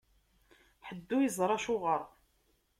[0.87, 2.01] Ḥedd ur yeẓri acuɣer.